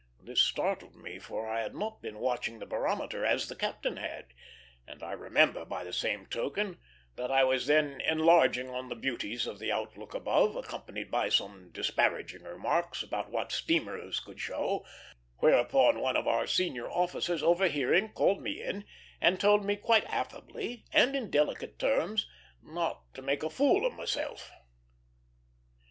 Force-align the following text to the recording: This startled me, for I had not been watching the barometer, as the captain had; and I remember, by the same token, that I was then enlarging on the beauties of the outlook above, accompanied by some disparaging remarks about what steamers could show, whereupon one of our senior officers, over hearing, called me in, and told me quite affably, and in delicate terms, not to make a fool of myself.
This 0.19 0.41
startled 0.41 0.95
me, 0.95 1.19
for 1.19 1.47
I 1.47 1.59
had 1.61 1.75
not 1.75 2.01
been 2.01 2.17
watching 2.17 2.57
the 2.57 2.65
barometer, 2.65 3.23
as 3.23 3.47
the 3.47 3.55
captain 3.55 3.97
had; 3.97 4.33
and 4.87 5.03
I 5.03 5.11
remember, 5.11 5.63
by 5.63 5.83
the 5.83 5.93
same 5.93 6.25
token, 6.25 6.79
that 7.17 7.29
I 7.29 7.43
was 7.43 7.67
then 7.67 8.01
enlarging 8.03 8.67
on 8.67 8.89
the 8.89 8.95
beauties 8.95 9.45
of 9.45 9.59
the 9.59 9.71
outlook 9.71 10.15
above, 10.15 10.55
accompanied 10.55 11.11
by 11.11 11.29
some 11.29 11.69
disparaging 11.71 12.41
remarks 12.41 13.03
about 13.03 13.29
what 13.29 13.51
steamers 13.51 14.19
could 14.19 14.39
show, 14.39 14.83
whereupon 15.37 15.99
one 15.99 16.17
of 16.17 16.27
our 16.27 16.47
senior 16.47 16.89
officers, 16.89 17.43
over 17.43 17.67
hearing, 17.67 18.09
called 18.11 18.41
me 18.41 18.59
in, 18.59 18.85
and 19.21 19.39
told 19.39 19.63
me 19.63 19.75
quite 19.75 20.05
affably, 20.11 20.83
and 20.91 21.15
in 21.15 21.29
delicate 21.29 21.77
terms, 21.77 22.27
not 22.63 23.03
to 23.13 23.21
make 23.21 23.43
a 23.43 23.51
fool 23.51 23.85
of 23.85 23.93
myself. 23.93 24.49